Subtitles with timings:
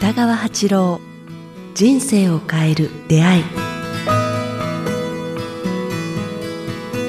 [0.00, 0.98] 北川八郎
[1.74, 3.44] 人生を変える出会い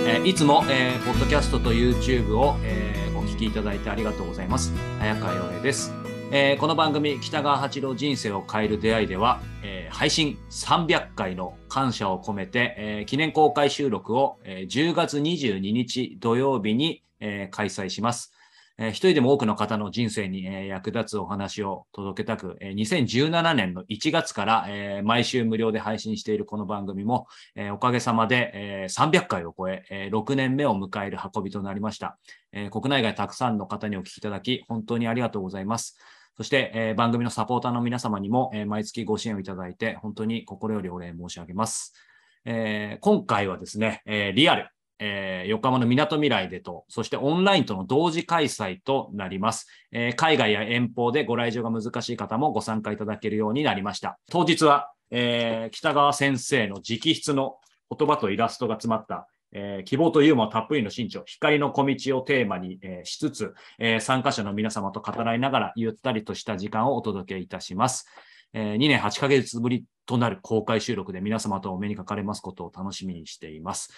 [0.05, 4.73] えいつも、えーポッドキャストと YouTube を、えーお聞きいただいてありがとうございます。
[4.99, 5.93] 早川洋平です、
[6.31, 18.34] えーこの番組、北川八郎人生を変える出会いでは、えー配信300回の感謝を込めて、えー記念公開収録を、えー10月22日土曜日に、えー開催します。
[18.81, 32.17] えー一人でも多くの方の人生に、え役立つお話を届けたく、え2017年の1月から、え毎週無料で配信しているこの番組も、えおかげさまで、え300回を超ええ6年目を迎える運びとなりました、
[32.52, 35.95] え国内外たくさんの方にお聞きいただき、本当にありがとうございます。
[36.35, 41.93] そして、え番組のサポーターの皆様にも、え毎月ご支援をいただいて、本当に心よりお礼申し上げます。
[42.45, 44.70] え今回はですね、えリアル、
[45.04, 49.68] えー横浜のみなとみらいでと、そしてオンラインとの同時開催となります。
[49.91, 54.20] えー海外や遠方でご来場が難しい方もご参加いただけるようになりました。
[54.30, 57.58] 当日は、えー北川先生の直筆の
[57.90, 68.06] 言葉とイラストが詰まった、えー希望とユーモアたっぷりの新潮、光の小道をテーマに、えーしつつ、えー参加者の皆様と語らいながらゆったりとした時間をお届けいたします。
[68.53, 73.91] えー2年8ヶ月ぶりとなる公開収録で皆様とお目にかかれますことを楽しみにしています。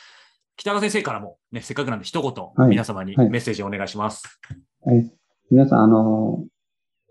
[0.56, 4.40] 北川先生からも、ね、せっかくなんで一言、い皆様にはいメッセージをお願いします。
[4.86, 5.12] はい。
[5.50, 6.45] 皆さん、あの、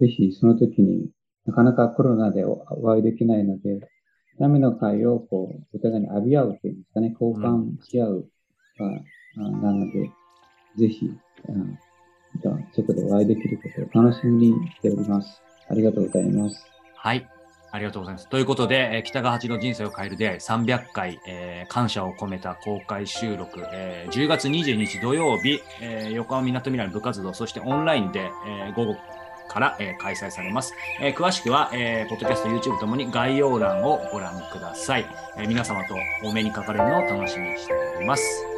[0.00, 1.10] ぜひその時に
[1.46, 3.88] なかなかコロナでおお会いできないので、
[4.38, 8.28] 波の会をこう、お互いに浴び合うというんですかね、交換し合う
[8.78, 10.10] 場、あなので、
[10.78, 11.10] ぜひ、
[11.48, 15.42] あまたそこでお会いできることを楽しみにしております。
[15.68, 16.66] ありがとうございます。
[16.96, 17.31] はい。
[17.74, 18.28] ありがとうございます。
[18.28, 28.96] ということで、えー北川八の人生を変える出会い300回、えー感謝を込めた公開収録、えー10月22日土曜日、えー横浜みなとみらいの部活動、そしてオンラインで、えー午後
[29.48, 30.74] から、えー開催されます。
[31.00, 35.06] えー詳しくは、えーポッドキャスト、YouTube ともに概要欄をご覧ください。
[35.38, 35.94] えー皆様と
[36.24, 38.51] お目にかかれるのを楽しみにしております。